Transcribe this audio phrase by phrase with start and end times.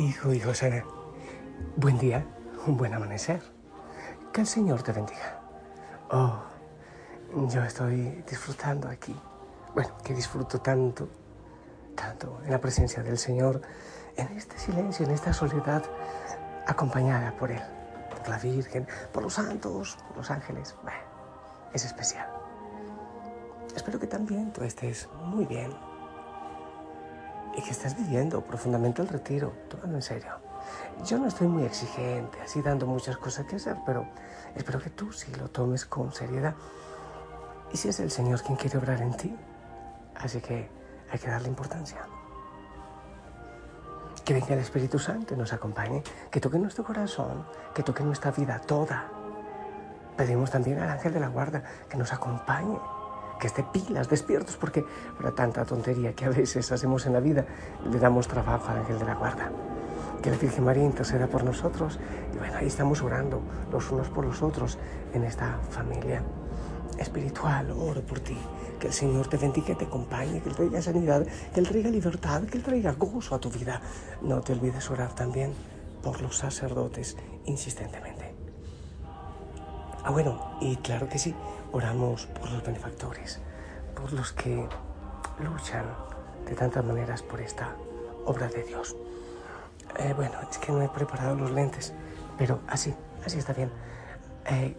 [0.00, 0.82] Hijo y José,
[1.76, 2.24] buen día,
[2.66, 3.42] un buen amanecer.
[4.32, 5.42] Que el Señor te bendiga.
[6.10, 6.40] Oh,
[7.46, 9.14] yo estoy disfrutando aquí.
[9.74, 11.06] Bueno, que disfruto tanto,
[11.94, 13.60] tanto en la presencia del Señor,
[14.16, 15.84] en este silencio, en esta soledad,
[16.66, 17.60] acompañada por Él,
[18.08, 20.76] por la Virgen, por los santos, por los ángeles.
[20.82, 20.98] Bueno,
[21.74, 22.26] es especial.
[23.76, 25.89] Espero que también tú estés muy bien
[27.56, 30.32] y que estés viviendo profundamente el retiro, tómalo en serio.
[31.04, 34.06] Yo no estoy muy exigente, así dando muchas cosas que hacer, pero
[34.54, 36.54] espero que tú sí lo tomes con seriedad.
[37.72, 39.36] Y si es el Señor quien quiere obrar en ti,
[40.16, 40.68] así que
[41.10, 42.06] hay que darle importancia.
[44.24, 48.30] Que venga el Espíritu Santo y nos acompañe, que toque nuestro corazón, que toque nuestra
[48.30, 49.08] vida toda.
[50.16, 52.78] Pedimos también al ángel de la guarda que nos acompañe
[53.40, 54.84] que esté pilas, despiertos, porque
[55.16, 57.44] para tanta tontería que a veces hacemos en la vida,
[57.90, 59.50] le damos trabajo al ángel de la guarda.
[60.22, 61.98] Que la Virgen María interceda por nosotros.
[62.34, 63.40] Y bueno, ahí estamos orando
[63.72, 64.78] los unos por los otros
[65.14, 66.22] en esta familia
[66.98, 67.70] espiritual.
[67.70, 68.36] Oro por ti.
[68.78, 72.42] Que el Señor te bendiga, te acompañe, que Él traiga sanidad, que Él traiga libertad,
[72.44, 73.80] que Él traiga gozo a tu vida.
[74.22, 75.52] No te olvides orar también
[76.02, 77.16] por los sacerdotes
[77.46, 78.34] insistentemente.
[80.02, 81.34] Ah, bueno, y claro que sí,
[81.72, 83.40] oramos por los benefactores,
[83.94, 84.68] por los que
[85.38, 85.84] luchan
[86.46, 87.74] de tantas maneras por esta
[88.26, 88.96] obra de Dios.
[89.98, 91.92] Eh, bueno, es que no he preparado los lentes,
[92.38, 92.94] pero así,
[93.24, 93.70] así está bien.
[94.46, 94.76] Eh,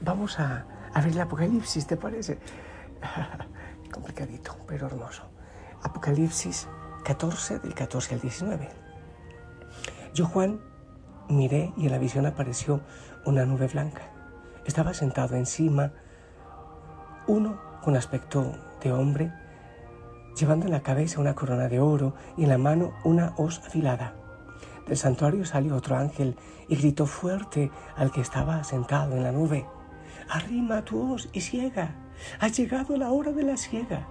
[0.00, 2.38] vamos a, a, ver el Apocalipsis, ¿te parece?
[3.92, 5.24] Complicadito, pero hermoso.
[5.82, 6.68] Apocalipsis
[7.04, 8.68] 14, del 14 al 19.
[10.14, 10.60] Yo, Juan,
[11.28, 12.80] miré y en la visión apareció
[13.24, 14.10] una nube blanca
[14.64, 15.92] estaba sentado encima,
[17.30, 18.52] uno con aspecto
[18.82, 19.32] de hombre,
[20.36, 24.14] llevando en la cabeza una corona de oro y en la mano una hoz afilada.
[24.88, 26.36] Del santuario salió otro ángel
[26.68, 29.64] y gritó fuerte al que estaba sentado en la nube.
[30.28, 31.94] Arrima tu hoz y ciega.
[32.40, 34.08] Ha llegado la hora de la siega,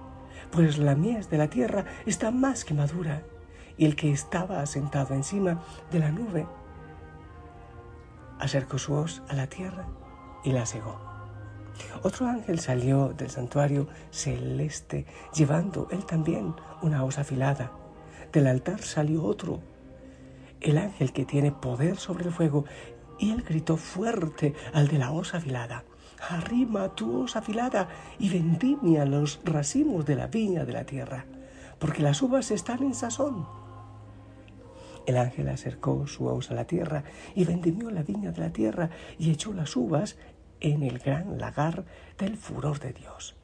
[0.50, 3.22] pues la mies de la tierra está más que madura.
[3.76, 5.60] Y el que estaba sentado encima
[5.92, 6.46] de la nube
[8.38, 9.84] acercó su hoz a la tierra
[10.42, 11.09] y la cegó.
[12.02, 17.72] Otro ángel salió del santuario celeste, llevando él también una hoz afilada.
[18.32, 19.60] Del altar salió otro,
[20.60, 22.64] el ángel que tiene poder sobre el fuego,
[23.18, 25.84] y él gritó fuerte al de la hoz afilada.
[26.28, 31.24] Arrima tu hoz afilada y vendimia los racimos de la viña de la tierra,
[31.78, 33.46] porque las uvas están en sazón.
[35.06, 37.04] El ángel acercó su hoz a la tierra
[37.34, 40.16] y vendimió la viña de la tierra y echó las uvas
[40.60, 41.84] en el gran lagar
[42.18, 43.36] del furor de Dios.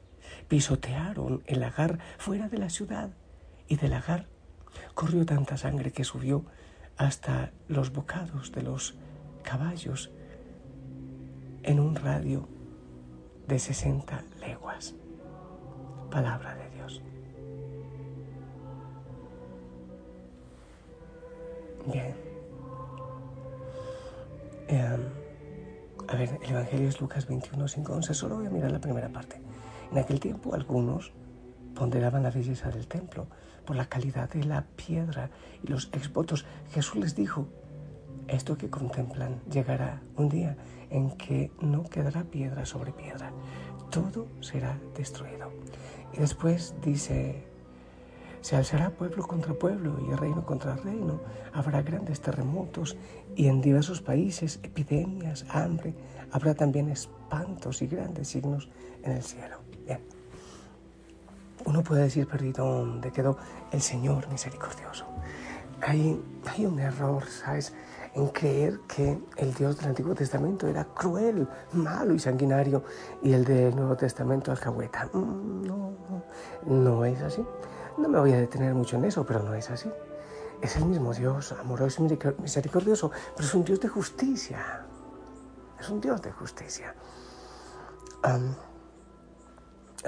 [0.48, 3.10] Pisotearon el lagar fuera de la ciudad
[3.68, 4.26] y del lagar
[4.94, 6.44] corrió tanta sangre que subió
[6.96, 8.96] hasta los bocados de los
[9.42, 10.10] caballos
[11.62, 12.48] en un radio
[13.46, 14.94] de 60 leguas.
[16.10, 17.02] Palabra de Dios.
[21.92, 22.14] Bien.
[24.68, 25.25] Em,
[26.08, 28.14] a ver, el Evangelio es Lucas 21, 5, 11.
[28.14, 29.40] Solo voy a mirar la primera parte.
[29.90, 31.12] En aquel tiempo algunos
[31.74, 33.26] ponderaban la belleza del templo
[33.64, 35.30] por la calidad de la piedra
[35.62, 36.46] y los exvotos.
[36.72, 37.48] Jesús les dijo,
[38.28, 40.56] esto que contemplan llegará un día
[40.90, 43.32] en que no quedará piedra sobre piedra.
[43.90, 45.52] Todo será destruido.
[46.12, 47.46] Y después dice
[48.46, 51.18] se alzará pueblo contra pueblo y reino contra reino.
[51.52, 52.96] Habrá grandes terremotos
[53.34, 55.96] y en diversos países epidemias, hambre.
[56.30, 58.70] Habrá también espantos y grandes signos
[59.02, 59.56] en el cielo.
[59.84, 59.98] Bien.
[61.64, 63.36] Uno puede decir, perdido, ¿dónde quedó
[63.72, 65.06] el Señor misericordioso?
[65.80, 67.74] Hay, hay un error, ¿sabes?
[68.14, 72.84] En creer que el Dios del Antiguo Testamento era cruel, malo y sanguinario
[73.24, 75.10] y el del Nuevo Testamento alcahueta.
[75.12, 76.22] Mm, no, no,
[76.64, 77.44] no es así.
[77.98, 79.90] No me voy a detener mucho en eso, pero no es así.
[80.60, 84.84] Es el mismo Dios, amoroso y misericordioso, pero es un Dios de justicia.
[85.78, 86.94] Es un Dios de justicia.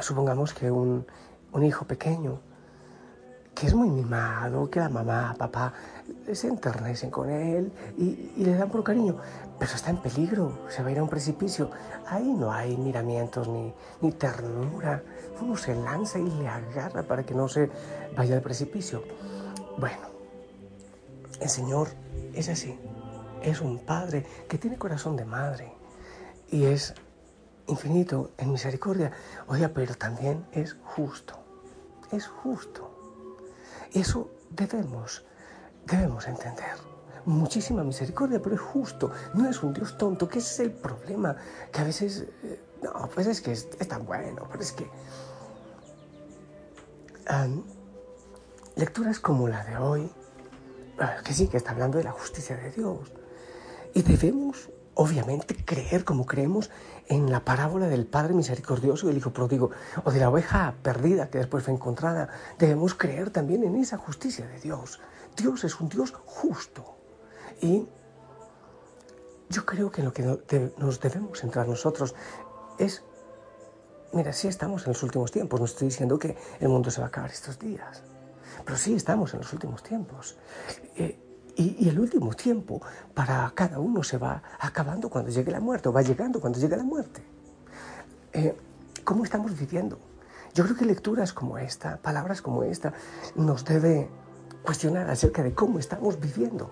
[0.00, 1.06] supongamos que un,
[1.62, 2.40] hijo pequeño,
[3.55, 5.73] que es muy mimado, que la mamá, papá
[6.32, 9.16] se enternecen con él y, le dan por cariño,
[9.58, 11.70] pero está en peligro, se va a ir a un precipicio.
[12.06, 15.02] Ahí no hay miramientos ni, ni ternura.
[15.40, 17.70] Uno se lanza y le agarra para que no se
[18.16, 19.02] vaya al precipicio.
[19.78, 20.08] Bueno,
[21.40, 21.88] el Señor
[22.34, 22.78] es así.
[23.43, 25.72] Es un Padre que tiene corazón de madre
[26.50, 26.94] y es
[27.69, 29.12] infinito en misericordia.
[29.46, 31.34] Oiga, pero también es justo.
[32.10, 32.90] Es justo.
[33.93, 35.25] Eso debemos,
[35.90, 36.76] debemos entender.
[37.25, 41.37] muchísima misericordia, pero es justo, no es un Dios tonto, que es el problema,
[41.70, 44.88] que a veces, eh, no, pues es que es, tan bueno, pero es que...
[48.76, 50.11] lecturas como la de hoy,
[50.99, 53.12] ah, que sí, que está hablando de la justicia de Dios,
[53.93, 56.70] y debemos, obviamente, creer como creemos
[57.06, 59.70] en la parábola del Padre misericordioso y el Hijo pródigo,
[60.02, 62.30] o de la oveja perdida que después fue encontrada.
[62.58, 65.00] Debemos creer también en esa justicia de Dios.
[65.36, 66.96] Dios es un Dios justo.
[67.60, 67.86] Y
[69.48, 72.16] yo creo que lo que nos debemos centrar nosotros
[72.76, 73.04] es,
[74.12, 77.06] mira, sí estamos en los últimos tiempos, no estoy diciendo que el mundo se va
[77.06, 78.02] a acabar estos días,
[78.64, 80.36] pero sí estamos en los últimos tiempos.
[80.96, 81.27] Eh,
[81.58, 82.81] y, el último tiempo
[83.14, 86.76] para cada uno se va acabando cuando llegue la muerte, o va llegando cuando llegue
[86.76, 87.20] la muerte.
[88.32, 88.56] Eh,
[89.05, 89.99] ¿Cómo estamos viviendo?
[90.55, 92.93] Yo creo que lecturas como esta, palabras como esta,
[93.34, 94.08] nos debe
[94.62, 96.70] cuestionar acerca de cómo estamos viviendo.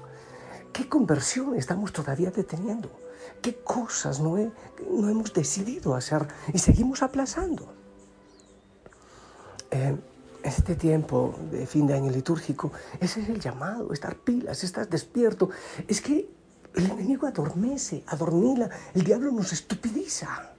[0.72, 2.90] ¿Qué conversión estamos todavía deteniendo?
[3.42, 7.72] ¿Qué cosas no, no hemos decidido hacer y seguimos aplazando?
[9.70, 9.96] Eh,
[10.46, 15.50] este tiempo de fin de año litúrgico, ese es el llamado, estar pilas, estar despierto.
[15.88, 16.28] Es que
[16.74, 20.52] el enemigo adormece, adormila, el diablo nos estupidiza.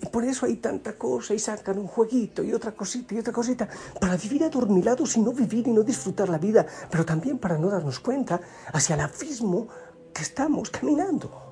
[0.00, 3.32] Y por eso hay tanta cosa y sacan un jueguito y otra cosita y otra
[3.32, 3.68] cosita
[4.00, 7.68] para vivir adormilados y no vivir y no disfrutar la vida, pero también para no
[7.68, 8.40] darnos cuenta
[8.72, 9.68] hacia el abismo
[10.12, 11.51] que estamos caminando.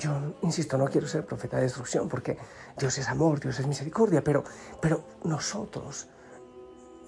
[0.00, 2.38] Yo, insisto, no quiero ser profeta de destrucción porque
[2.78, 4.42] Dios es amor, Dios es misericordia, pero,
[4.80, 6.08] pero nosotros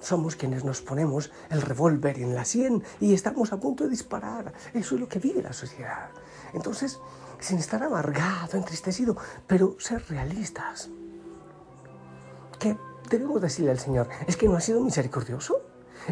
[0.02, 4.52] somos quienes nos ponemos el revólver en la sien y estamos a punto de disparar.
[4.74, 6.10] Eso es lo que vive la sociedad.
[6.52, 7.00] Entonces,
[7.40, 9.16] sin estar amargado, entristecido,
[9.46, 10.90] pero ser realistas.
[12.58, 12.76] ¿Qué
[13.08, 14.08] debemos decirle al Señor?
[14.26, 15.62] ¿Es que no ha sido misericordioso?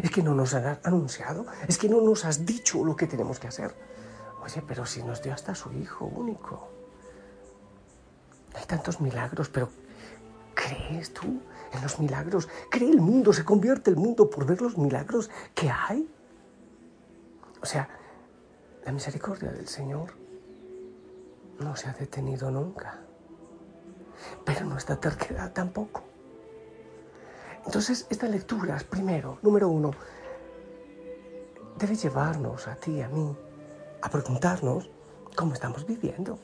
[0.01, 1.45] ¿Es que no nos ha anunciado?
[1.67, 3.75] ¿Es que no nos has dicho lo que tenemos que hacer?
[4.43, 6.70] Oye, pero si nos dio hasta su hijo único.
[8.53, 9.69] Hay tantos milagros, pero
[10.53, 12.49] ¿crees tú en los milagros?
[12.69, 13.33] ¿Cree el mundo?
[13.33, 16.09] ¿Se convierte el mundo por ver los milagros que hay?
[17.61, 17.87] O sea,
[18.85, 20.13] la misericordia del Señor
[21.59, 22.99] no se ha detenido nunca,
[24.43, 26.03] pero nuestra terquedad tampoco.
[27.65, 29.91] Entonces, estas lecturas, primero, número uno,
[31.77, 33.35] debe llevarnos a ti, a mí,
[34.01, 34.89] a preguntarnos
[35.35, 36.39] cómo estamos viviendo,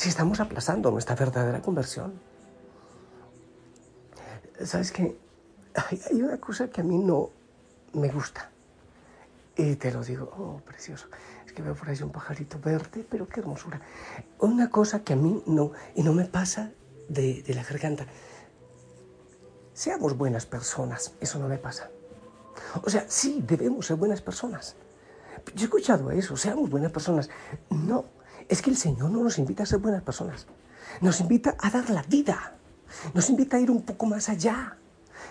[0.00, 2.18] si estamos aplazando nuestra verdadera conversión.
[4.64, 5.18] ¿Sabes qué?
[6.10, 7.28] Hay una cosa que a mí no
[7.92, 8.48] me gusta.
[9.58, 11.08] Y te lo digo, oh, precioso.
[11.44, 13.78] Es que veo por ahí un pajarito verde, pero qué hermosura.
[14.38, 16.70] Una cosa que a mí no, y no me pasa
[17.10, 18.06] de, de la garganta.
[19.74, 21.90] Seamos buenas personas, eso no me pasa.
[22.82, 24.76] O sea, sí, debemos ser buenas personas.
[25.54, 27.28] Yo he escuchado eso, seamos buenas personas.
[27.68, 28.06] No,
[28.50, 30.46] es que el Señor no nos invita a ser buenas personas.
[31.00, 32.56] Nos invita a dar la vida.
[33.14, 34.76] Nos invita a ir un poco más allá.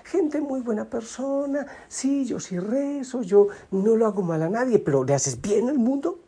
[0.06, 4.80] Gente muy buena persona, sí, yo sí rezo, yo no lo hago mal a nadie,
[4.80, 6.20] pero ¿le haces bien al mundo?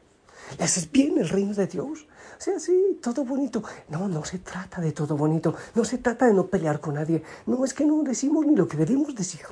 [0.57, 2.07] ¿Le haces bien el reino de Dios?
[2.37, 3.63] O sea, sí, todo bonito.
[3.87, 5.55] No, no se trata de todo bonito.
[5.73, 7.23] No se trata de no pelear con nadie.
[7.45, 9.45] No, es que no decimos ni lo que debemos decir.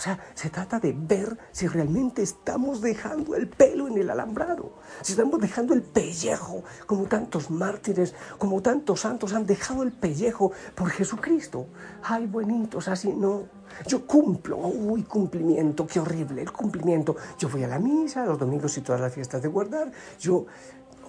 [0.00, 4.72] O sea, se trata de ver si realmente estamos dejando el pelo en el alambrado,
[5.02, 10.52] si estamos dejando el pellejo, como tantos mártires, como tantos santos han dejado el pellejo
[10.74, 11.66] por Jesucristo.
[12.02, 13.42] Ay, buenitos, así no.
[13.86, 17.16] Yo cumplo, uy, cumplimiento, qué horrible, el cumplimiento.
[17.38, 19.92] Yo voy a la misa, los domingos y todas las fiestas de guardar.
[20.18, 20.46] Yo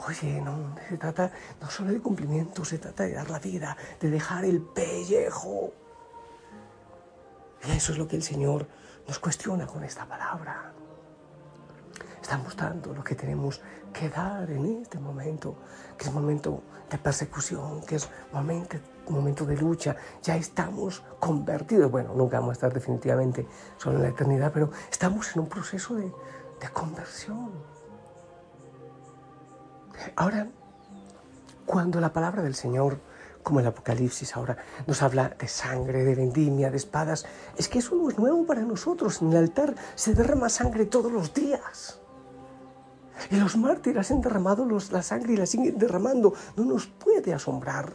[0.05, 1.31] Oye, no, se trata
[1.61, 5.71] no solo de cumplimiento, se trata de dar la vida, de dejar el pellejo.
[7.67, 8.67] Y eso es lo que el Señor
[9.07, 10.73] nos cuestiona con esta palabra.
[12.21, 15.55] Estamos dando lo que tenemos que dar en este momento,
[15.97, 18.77] que es momento de persecución, que es momento,
[19.09, 19.95] momento de lucha.
[20.21, 21.89] Ya estamos convertidos.
[21.91, 25.95] Bueno, nunca vamos a estar definitivamente solo en la eternidad, pero estamos en un proceso
[25.95, 27.51] de, de conversión.
[30.15, 30.47] Ahora,
[31.65, 32.99] cuando la palabra del Señor
[33.43, 34.57] como el Apocalipsis ahora
[34.87, 37.25] nos habla de sangre, de vendimia, de espadas.
[37.57, 39.21] Es que eso no es nuevo para nosotros.
[39.21, 41.99] En el altar se derrama sangre todos los días.
[43.29, 46.33] Y los mártires han derramado la sangre y la siguen derramando.
[46.55, 47.93] No nos puede asombrar.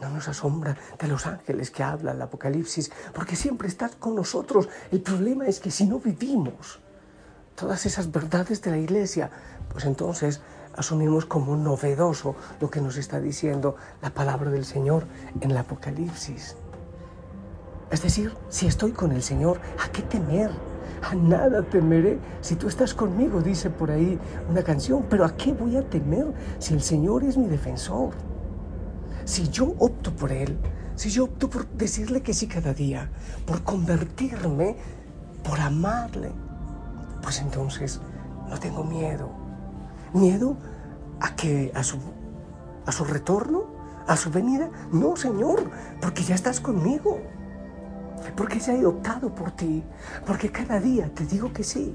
[0.00, 4.68] No nos asombra de los ángeles que habla el Apocalipsis, porque siempre estás con nosotros.
[4.90, 6.80] El problema es que si no vivimos
[7.54, 9.30] todas esas verdades de la iglesia,
[9.72, 10.40] pues entonces
[10.76, 15.04] asumimos como novedoso lo que nos está diciendo la palabra del Señor
[15.40, 16.56] en el Apocalipsis.
[17.90, 20.50] Es decir, si estoy con el Señor, ¿a qué temer?
[21.02, 24.18] A nada temeré si tú estás conmigo, dice por ahí
[24.50, 25.04] una canción.
[25.08, 28.14] Pero ¿a qué voy a temer si el Señor es mi defensor?
[29.24, 30.58] Si yo opto por Él,
[30.96, 33.10] si yo opto por decirle que sí cada día,
[33.46, 34.76] por convertirme,
[35.42, 36.32] por amarle,
[37.22, 38.00] pues entonces
[38.48, 39.43] no tengo miedo.
[40.14, 40.56] ¿Miedo
[41.20, 41.98] a que a su,
[42.86, 43.64] a su retorno,
[44.06, 44.70] a su venida?
[44.92, 47.20] No, Señor, porque ya estás conmigo.
[48.36, 49.82] Porque ya he optado por ti.
[50.26, 51.94] Porque cada día te digo que sí.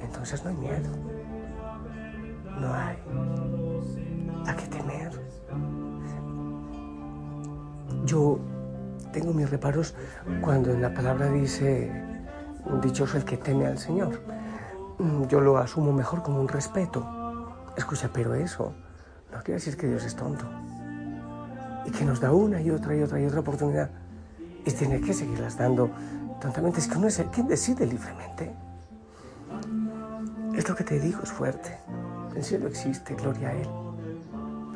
[0.00, 0.88] Entonces no hay miedo.
[2.60, 2.96] No hay
[4.46, 5.10] a qué temer.
[8.04, 8.38] Yo
[9.12, 9.94] tengo mis reparos
[10.40, 11.90] cuando en la palabra dice,
[12.82, 14.20] dichoso el que teme al Señor.
[15.00, 17.06] Mm, yo lo asumo mejor como un respeto.
[17.74, 18.74] Escucha, pero eso
[19.32, 20.44] no quiere decir que Dios es tonto.
[21.86, 23.90] Y que nos da una y otra y otra y otra oportunidad.
[24.66, 25.90] Y tiene que seguirlas dando
[26.38, 26.80] tontamente.
[26.80, 28.54] Es que uno es el quien decide libremente.
[30.54, 31.78] Es lo que te digo, es fuerte.
[32.36, 33.68] El cielo existe, gloria a Él.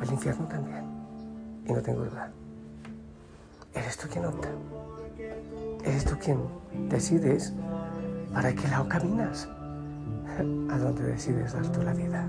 [0.01, 0.85] El infierno también.
[1.67, 2.31] Y no tengo duda.
[3.75, 4.47] Eres tú quien opta.
[5.83, 6.39] Eres tú quien
[6.89, 7.53] decides
[8.33, 9.47] para qué lado caminas.
[10.37, 12.27] A dónde decides dar tú la vida.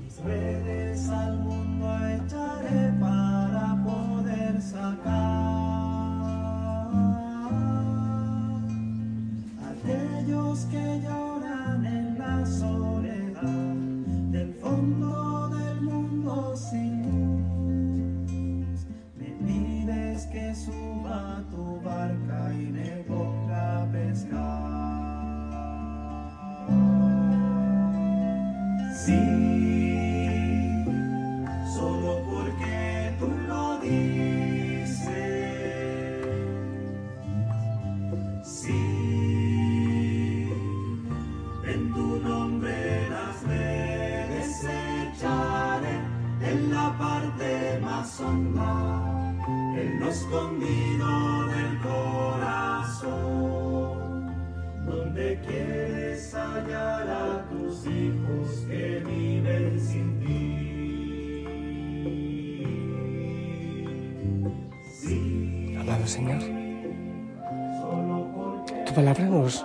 [0.00, 5.00] Mis redes al mundo echaré para poder sacar
[9.68, 11.19] aquellos que lloran
[66.10, 66.42] Señor,
[68.84, 69.64] tu palabra nos,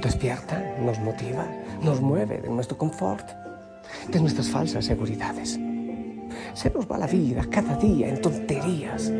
[0.00, 1.44] despierta, nos motiva,
[1.82, 3.28] nos mueve de nuestro confort,
[4.06, 5.58] de nuestras falsas seguridades.
[6.54, 9.10] Se nos va la vida cada día en tonterías.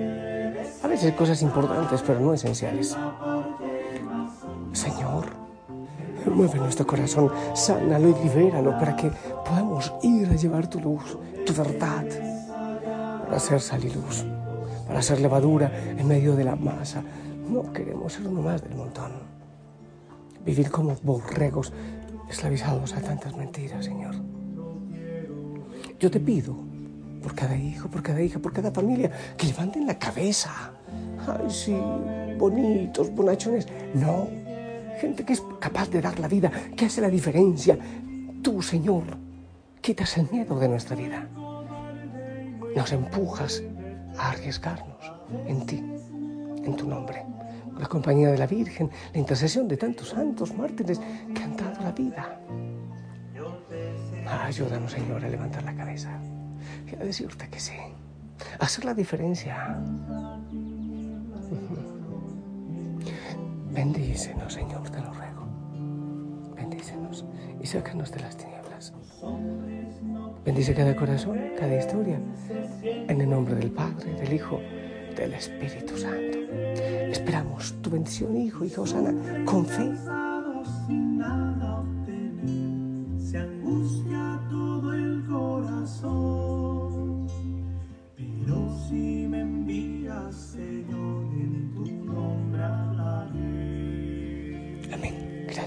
[0.84, 2.96] A veces cosas importantes, pero no esenciales.
[4.72, 5.26] Señor,
[6.32, 9.10] mueve nuestro corazón, sánalo y libéralo para que
[9.44, 12.06] podamos ir a llevar tu luz, tu verdad,
[13.24, 14.24] para hacer sal y luz,
[14.90, 17.00] para hacer levadura en medio de la masa.
[17.48, 19.12] No queremos ser uno más del montón.
[20.44, 21.72] Vivir como borregos
[22.28, 24.16] esclavizados a tantas mentiras, Señor.
[26.00, 26.56] Yo te pido
[27.22, 30.72] por cada hijo, por cada hija, por cada familia, que levanten la cabeza.
[31.24, 31.80] Ay, sí,
[32.36, 33.68] bonitos, bonachones.
[33.94, 34.26] No,
[35.00, 37.78] gente que es capaz de dar la vida, que hace la diferencia.
[38.42, 39.04] Tú, Señor,
[39.80, 41.28] quitas el miedo de nuestra vida.
[42.74, 43.62] Nos empujas
[44.20, 45.12] a arriesgarnos
[45.46, 47.24] en ti, en tu nombre.
[47.78, 51.00] La compañía de la Virgen, la intercesión de tantos santos mártires
[51.34, 52.38] que han dado la vida.
[54.44, 56.20] Ayúdanos, Señor, a levantar la cabeza
[56.98, 57.74] a decirte que sí.
[58.58, 59.78] Hacer la diferencia.
[63.70, 65.46] Bendícenos, Señor, te lo ruego.
[66.56, 67.24] Bendícenos
[67.60, 68.59] y sácanos de las tinieblas.
[70.44, 72.18] Bendice cada corazón, cada historia.
[72.82, 74.60] En el nombre del Padre, del Hijo,
[75.16, 76.38] del Espíritu Santo.
[77.10, 79.92] Esperamos tu bendición, Hijo y Josana, con fe.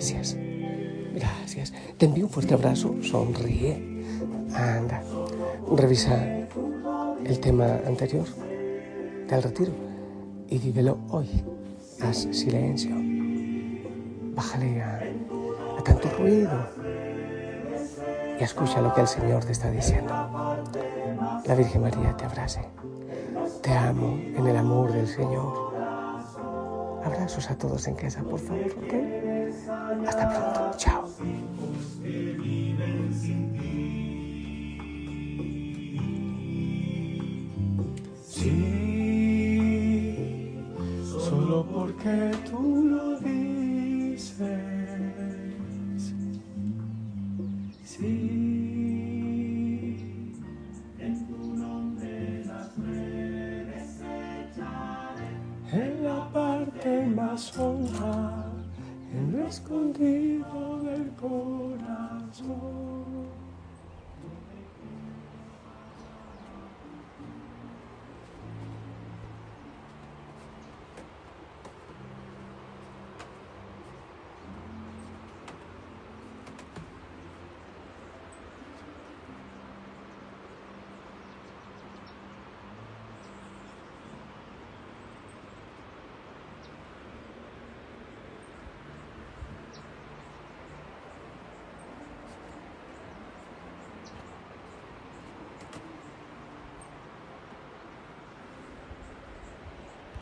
[0.03, 0.42] Gracias.
[1.13, 1.73] Gracias.
[1.97, 2.95] Te envío un fuerte abrazo.
[3.01, 3.93] Sonríe.
[4.53, 5.01] Anda.
[5.75, 6.15] Revisa
[7.25, 8.25] el tema anterior
[9.27, 9.71] del retiro
[10.49, 11.29] y vívelo hoy.
[12.01, 12.91] Haz silencio.
[14.35, 15.01] Bájale a,
[15.79, 16.51] a tanto ruido
[18.39, 20.13] y escucha lo que el Señor te está diciendo.
[21.45, 22.61] La Virgen María te abrace.
[23.61, 25.73] Te amo en el amor del Señor.
[27.03, 29.32] Abrazos a todos en casa, por favor, ¿ok?
[30.07, 30.77] Hasta pronto.
[30.77, 31.07] Chao.
[38.25, 38.53] Sí,
[41.03, 43.19] solo porque tú lo